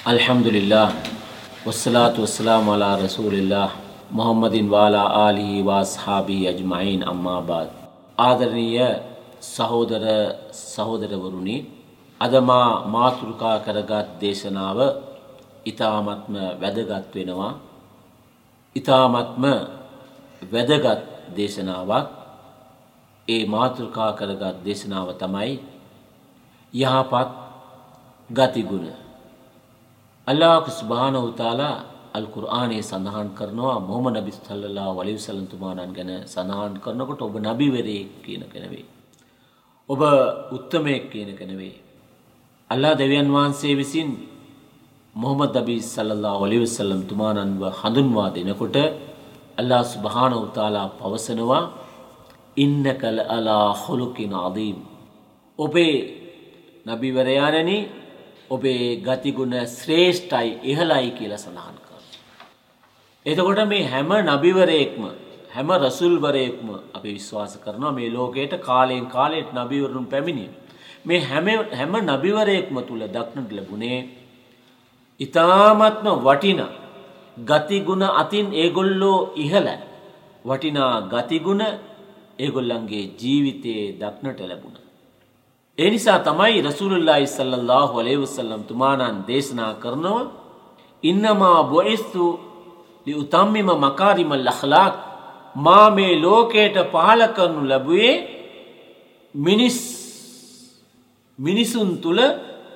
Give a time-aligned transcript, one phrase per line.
[0.00, 0.92] අල්හම්දුලිල්ලා
[1.64, 3.70] වස්සලාතු වස්සලාම අලා රසූලිල්ලා
[4.10, 7.68] මොහම්මදින් වාලා ආලිහි වාස්හාබී අජ්මයින් අම්මාබාද්
[8.18, 8.88] ආදරණීය
[9.42, 10.04] සහෝදර
[10.52, 11.56] සහෝදරවරුනි
[12.20, 14.78] අද මා මාතෘකා කරගත් දේශනාව
[15.66, 17.52] ඊ타මත්ම වැදගත් වෙනවා
[18.76, 19.44] ඊ타මත්ම
[20.52, 21.04] වැදගත්
[21.36, 22.08] දේශනාවක්
[23.28, 25.54] ඒ මාතෘකා කරගත් දේශනාව තමයි
[26.74, 27.30] යහපත්
[28.30, 29.09] ගතිගුණ
[30.26, 31.76] අල්ලාහ් සුබ්හානහු තාලා
[32.12, 38.10] අල් කුර්ආනයේ සඳහන් කරනවා මොහමඩ් නබි සල්ලල්ලාහු අලයිහි වසල්ලම් තුමාණන් ගැන සඳහන් කරනකොට ඔබ නබිවරයෙක්
[38.24, 38.84] කියන එක නෙවෙයි.
[39.88, 40.00] ඔබ
[40.52, 41.74] උත්තමයෙක් කියන එක නෙවෙයි.
[42.70, 44.08] අල්ලාහ් දෙවියන් වහන්සේ විසින්
[45.14, 48.76] මොහමඩ් නබි සල්ලල්ලාහු අලයිහි වසල්ලම් තුමාණන්ව හඳුන්වා දෙනකොට
[49.56, 51.64] අල්ලාහ් සුබ්හානහු තාලා පවසනවා
[52.56, 54.78] ඉන්නක අලා හුලුකින් අදීම්.
[55.58, 55.96] ඔබේ
[56.86, 57.78] නබිවරයාණනි
[58.50, 62.00] ඔබේ ගතිගුණ ශ්‍රේෂ්ඨයි ඉහළයි කියලා සඳහන් කරනවා.
[63.26, 65.04] එතකොට මේ හැම නබිවරයෙක්ම
[65.54, 70.50] හැම රසුල්වරයෙක්ම අපි විශ්වාස කරනවා මේ ලෝකයට කාලයෙන් කාලයට නබිවරුන් පැමිණිය.
[71.06, 74.00] මේ හැම හැම නබිවරයෙක්ම තුල දක්නට ලැබුණේ
[75.20, 76.70] ඊ타මත්ම වටිනා
[77.46, 79.78] ගතිගුණ අතින් ඒගොල්ලෝ ඉහළයි.
[80.44, 81.62] වටිනා ගතිගුණ
[82.38, 84.89] ඒගොල්ලන්ගේ ජීවිතයේ දක්නට ලැබුණා.
[85.80, 90.24] ඒ නිසා තමයි රසූලුල්ලාහි සල්ලල්ලාහු අලයිහි වසල්ලම් තුමාණන් දේශනා කරනවා
[91.02, 92.24] ඉන්නමා බුයිස්තු
[93.06, 94.94] ලිඋතම්මිම මකාරිමල් අඛලාක්.
[95.56, 98.14] මා මේ ලෝකයට පහල කරනු ලැබුවේ
[99.34, 99.78] මිනිස්
[101.38, 102.18] මිනිසුන් තුල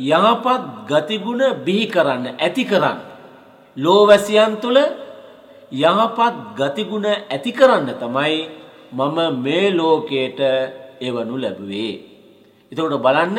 [0.00, 2.98] යහපත් ගතිගුණ බිහි කරන්න ඇති කරන්න.
[3.76, 4.78] ලෝවැසියන් තුල
[5.72, 8.36] යහපත් ගතිගුණ ඇති කරන්න තමයි
[8.92, 10.40] මම මේ ලෝකයට
[11.00, 12.07] එවනු ලැබුවේ.
[12.72, 13.38] එතකොට බලන්න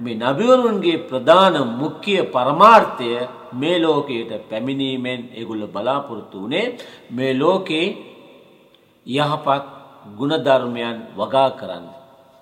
[0.00, 3.10] මේ නබිවරුන්ගේ ප්‍රධාන මුඛ්‍ය පරමාර්ථය
[3.52, 6.66] මේ ලෝකයට පැමිණීමෙන් ඒගොල්ල බලාපොරොත්තු වුණේ
[7.10, 7.86] මේ ලෝකේ
[9.06, 9.66] යහපත්
[10.10, 11.86] ගුණධර්මයන් වගා කරන්න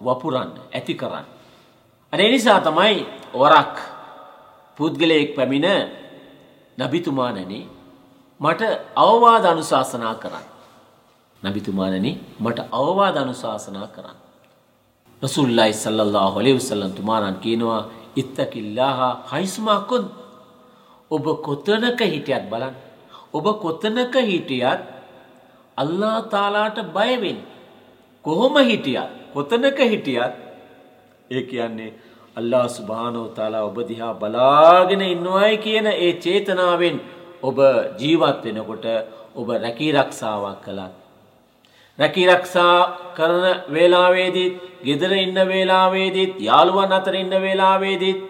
[0.00, 1.26] වපුරන්න ඇති කරන්න.
[2.12, 2.96] අනේ නිසා තමයි
[3.34, 3.76] වරක්
[4.78, 5.68] පුද්ගලයෙක් පැමිණ
[6.78, 7.60] නබිතුමානනි
[8.40, 8.62] මට
[8.96, 10.46] අවවාද අනුශාසනා කරන්න.
[11.42, 14.29] නබිතුමානනි මට අවවාද අනුශාසනා කරන්න.
[15.22, 17.80] රසුල්ලයි සල්ලල්ලාහු අලයිහි වසල්ලම් තුමාණන් කියනවා
[18.16, 19.00] ඉත්තකිල්ලාහ
[19.32, 20.04] හයිස්මාකුන්
[21.10, 22.74] ඔබ කොතනක හිටියත් බලන්න.
[23.32, 24.80] ඔබ කොතනක හිටියත්
[25.76, 27.40] අල්ලාහ් තාලාට බය වෙන්න.
[28.24, 30.32] කොහොම හිටියත් කොතනක හිටියත්
[31.30, 31.92] ඒ කියන්නේ
[32.36, 36.96] අල්ලාහ් සුබ්හානහු තාලා ඔබ දිහා බලාගෙන ඉන්නවයි කියන ඒ චේතනාවෙන්
[37.42, 37.58] ඔබ
[38.00, 38.86] ජීවත් වෙනකොට
[39.36, 40.94] ඔබ රැකී රක්ෂාවක් කළත්
[42.00, 42.74] රැකී රක්ෂා
[43.16, 48.20] කරන වේලාවේදීත් ගෙදර ඉන්න වේලාවේදීත් යාළුවන් අතර ඉන්න වේලාවේදීත්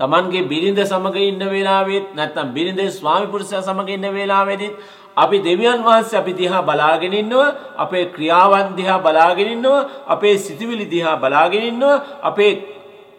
[0.00, 4.76] තමන්ගේ බිරිඳ සමග ඉන්න වේලාවෙත් නැත්නම් බිරිඳේ ස්වාමි පුරුෂයා සමග ඉන්න වේලාවේදීත්
[5.16, 11.16] අපි දෙවියන් වහන්සේ අපි දිහා බලාගෙන ඉන්නවා අපේ ක්‍රියාවන් දිහා බලාගෙන ඉන්නවා අපේ සිතුවිලි දිහා
[11.16, 12.52] බලාගෙන ඉන්නවා අපේ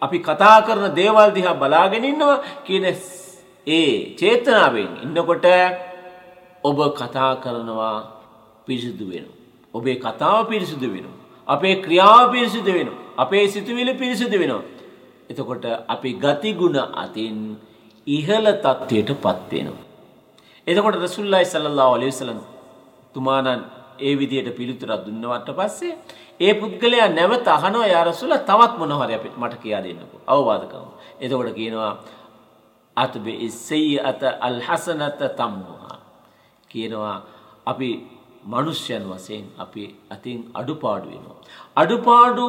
[0.02, 2.88] අපි කතා කරන දේවල් දිහා බලාගෙන ඉන්නවා කියන
[3.66, 5.46] ඒ චේතනාවෙන් ඉන්නකොට
[6.64, 7.96] ඔබ කතා කරනවා
[8.66, 9.41] පිරිසිදු වෙනවා.
[9.74, 11.18] ඔබේ කතාව පිරිසිදු වෙනවා.
[11.48, 12.98] අපේ ක්‍රියාව පිරිසිදු වෙනවා.
[13.16, 14.62] අපේ සිතුවිලි පිරිසිදු වෙනවා.
[15.30, 17.36] එතකොට අපි ගතිගුණ අතින්
[18.06, 19.84] ඉහළ තත්ත්වයට පත් වෙනවා.
[20.66, 22.40] එතකොට රසුල්ලාහි සල්ලල්ලාහු අලයිහි වසල්ලම්
[23.14, 23.62] තුමාණන්
[23.98, 25.94] ඒ විදියට පිළිතුරක් දුන්නවට පස්සේ
[26.40, 30.20] ඒ පුද්ගලයා නැවත අහනවා යා රසූලා තවත් මොන හරි අපිට මට කියා දෙන්නකෝ.
[30.26, 30.98] අවවාද කරනවා.
[31.20, 31.92] එතකොට කියනවා
[32.96, 35.98] අත්බි ඉස්සයියත අල් හසනත තම්මුහා.
[36.70, 37.16] කියනවා
[37.66, 37.88] අපි
[38.44, 41.38] මනුෂ්‍යයන් වසයෙන් අපි අතින් අඩුපාඩු වෙනවා.
[41.76, 42.46] අඩුපාඩු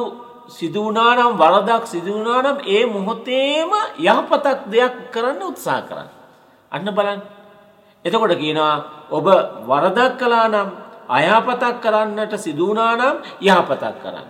[0.48, 6.10] සිදුවනානම් වරදක් සිදුවනානම් ඒ මොහොතේම යහපතක් දෙයක් කරන්න උත්සා කරන්න.
[6.72, 7.20] අන්න බලන්.
[8.04, 8.74] එතකොට කියනවා
[9.10, 9.26] ඔබ
[9.62, 10.68] වරදක් කලා නම්
[11.08, 14.28] අයහපතක් කරන්නට සිදුවනානම් යහපතක් කරන්න.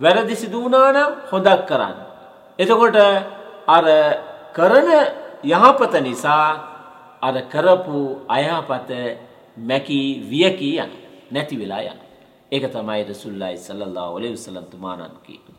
[0.00, 1.96] වැරදි සිදුවනානම් හොදක් කරන්න.
[2.58, 2.96] එතකොට
[3.68, 3.86] අර
[4.52, 4.88] කරන
[5.44, 6.48] යහපත නිසා
[7.22, 8.90] අර කරපු අයහපත
[9.56, 10.90] මැකී වියකී යන
[11.30, 11.98] නැති වෙලා යන.
[12.52, 15.56] ඒක තමයි රසුල්ලායි සල්ලල්ලාහු අලයිහි වසල්ලම් තුමාණන් කියන්නේ.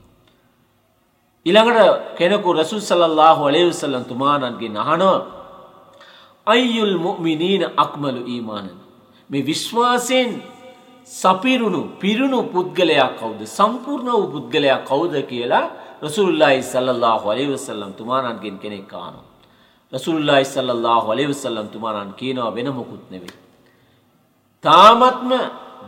[1.46, 5.18] ඊළඟට කෙනෙකු රසූල් සල්ලල්ලාහු අලයිහි වසල්ලම් තුමාණන්ගෙන් අහනවා
[6.48, 8.70] අයියුල් මුමිනීන අක්මලු ඊමානන්
[9.30, 10.32] මේ විශ්වාසයෙන්
[11.08, 15.66] සපිරුණු පිරුණු පුද්ගලයා කවුද සම්පූර්ණ වූ පුද්ගලයා කවුද කියලා
[16.02, 19.26] රසූල්ලාහි සල්ලල්ලාහු අලයිහි වසල්ලම් තුමාණන්ගෙන් කෙනෙක් අහනවා.
[19.92, 23.47] රසූල්ලාහි සල්ලල්ලාහු අලයිහි වසල්ලම් තුමාණන් කියනවා වෙන මොකුත් නෙවෙයි.
[24.64, 25.32] තාමත්ම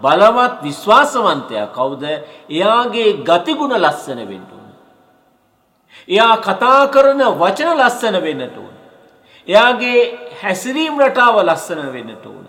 [0.02, 2.04] බලවත් විශ්වාසවන්තයා කවුද
[2.50, 4.70] එයාගේ ගතිගුණ ලස්සන වෙන්න ඕන.
[6.08, 8.76] එයා කතා කරන වචන ලස්සන වෙන්නට ඕන.
[9.48, 10.00] එයාගේ
[10.42, 12.46] හැසිරීම් රටාව ලස්සන වෙන්නට ඕන.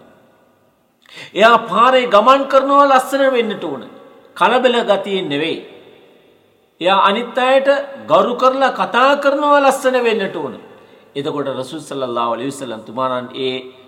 [1.35, 3.83] එයා පාරේ ගමන් කරනවා ලස්සන වෙන්නට ඕන.
[4.37, 5.59] කලබල ගතියෙන් නෙවෙයි.
[6.81, 7.69] එයා අනිත් අයට
[8.07, 10.55] ගරු කරලා කතා කරනවා ලස්සන වෙන්නට ඕන.
[11.17, 13.80] එතකොට රසුල් සල්ලල්ලාහු අලයිහි වසල්ලම් තුමාණන් ඒ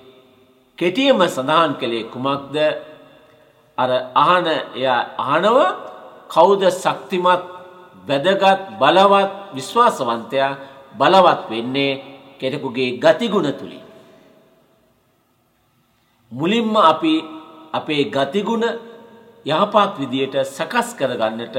[0.83, 2.57] කෙටියම සඳහන් කළේ කුමක්ද?
[3.79, 5.59] අර අහන එයා අහනව
[6.29, 7.43] කවුද ශක්තිමත්
[8.09, 10.51] වැදගත් බලවත් විශ්වාසවන්තයා
[10.95, 11.93] බලවත් වෙන්නේ
[12.41, 13.85] කෙනෙකුගේ ගතිගුණ තුලින්.
[16.33, 17.15] මුලින්ම අපි
[17.73, 18.65] අපේ ගතිගුණ
[19.47, 21.57] යහපත් විදියට සකස් කරගන්නට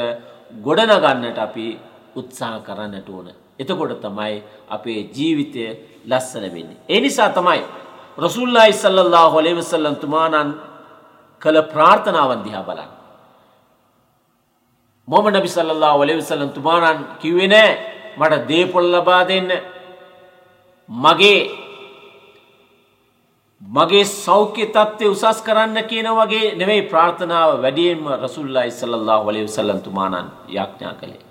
[0.58, 1.68] ගොඩනගන්නට අපි
[2.16, 3.28] උත්සාහ කරන්නට ඕන.
[3.60, 4.36] එතකොට තමයි
[4.70, 5.64] අපේ ජීවිතය
[6.06, 6.82] ලස්සන වෙන්නේ.
[6.90, 7.62] ඒ නිසා තමයි
[8.18, 10.54] රසුල්ලායි සල්ලල්ලාහු අලයිහි වසල්ලම් තුමාණන්
[11.42, 12.92] කළ ප්‍රාර්ථනාවන් දිහා බලන්න.
[15.08, 17.72] මොහමඩ් නබි සල්ලල්ලාහු අලයිහි වසල්ලම් තුමාණන් කිව්වේ නෑ
[18.18, 19.50] මට දේපොළ ලබා දෙන්න.
[20.90, 21.42] මගේ
[23.62, 30.34] මගේ සෞඛ්‍ය තත්ත්වය උසස් කරන්න කියන වගේ නෙවෙයි ප්‍රාර්ථනාව වැඩියෙන්ම රසුල්ලාහි සල්ලල්ලාහු අලයිහි වසල්ලම් තුමාණන්
[30.50, 31.22] යාඥා කළේ.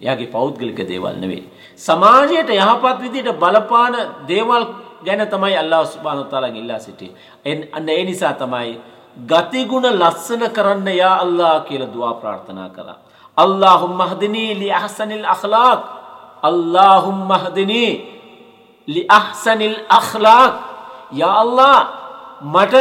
[0.00, 1.44] එයාගේ පෞද්ගලික දේවල් නෙවෙයි.
[1.78, 3.94] සමාජයට යහපත් විදිහට බලපාන
[4.26, 4.64] දේවල්
[5.04, 7.14] ගැන තමයි අල්ලාහ් සුබ්හානහු තාලා ඉල්ලා සිටියේ.
[7.72, 8.78] අන්න ඒ නිසා තමයි
[9.16, 12.98] ගතිගුණ ලස්සන කරන්න යා අල්ලාහ් කියලා දුවා ප්‍රාර්ථනා කරා.
[13.38, 15.80] අල්ලාහුම්ම හදිනී ලි අහ්සනිල් අඛලාක්.
[16.42, 17.92] අල්ලාහුම්ම හදිනී
[18.88, 20.54] ලි අහ්සනිල් අඛලාක්.
[21.12, 21.78] යා අල්ලාහ්
[22.44, 22.74] මට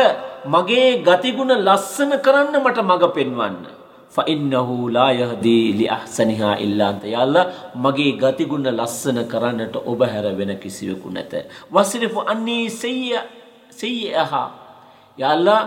[0.46, 3.79] මගේ ගතිගුණ ලස්සන කරන්න මට මඟ පෙන්වන්න.
[4.12, 7.46] ෆඉන්නහු ලා යහදී ලි අහ්සනිහා ඉල්ලා අන්ත යා අල්ලාහ්
[7.78, 11.34] මගේ ගතිගුණ ලස්සන කරන්නට ඔබ හැර වෙන කිසිවෙකු නැත.
[11.72, 13.14] වස්රිෆු අන්නී සෙය්‍ය
[13.72, 14.48] සෙය්‍යහා
[15.18, 15.62] යා අල්ලාහ්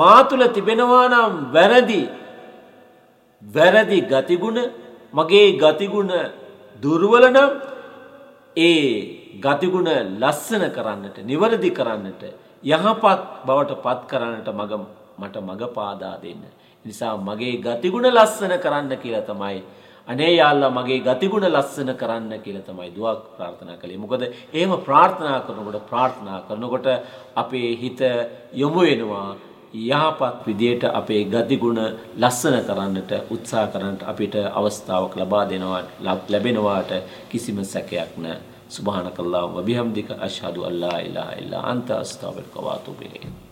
[0.00, 2.02] මා තුල තිබෙනවා නම් වැරදි
[3.42, 4.58] වැරදි ගතිගුණ
[5.14, 6.12] මගේ ගතිගුණ
[6.82, 7.50] දුර්වල නම්
[8.56, 8.84] ඒ
[9.38, 9.90] ගතිගුණ
[10.20, 12.22] ලස්සන කරන්නට නිවැරදි කරන්නට
[12.64, 14.72] යහපත් බවට පත් කරන්නට මග
[15.18, 16.42] මට මග පාදා දෙන්න.
[16.84, 19.58] නිසා මගේ ගතිගුණ ලස්සන කරන්න කියලා තමයි
[20.08, 23.98] අනේ යාල්ලා මගේ ගතිගුණ ලස්සන කරන්න කියලා තමයි දුවක් ප්‍රාර්ථනා කළේ.
[23.98, 24.22] මොකද
[24.52, 26.86] එහෙම ප්‍රාර්ථනා කරනකොට ප්‍රාර්ථනා කරනකොට
[27.36, 28.00] අපේ හිත
[28.54, 29.28] යොමු වෙනවා
[29.74, 31.80] යහපත් විදියට අපේ ගතිගුණ
[32.16, 35.82] ලස්සන කරන්නට උත්සාහ කරන්නට අපිට අවස්ථාවක් ලබා දෙනවා
[36.28, 36.92] ලැබෙනවාට
[37.28, 38.40] කිසිම සැකයක් නැහැ.
[38.68, 43.47] සුබහානකල්ලාහ් වබිහම්දික අෂ්හදු අල්ලා ඉලාහා ඉල්ලා අන්ත අස්තගෆිරුක වා අතුබු ඉලයික්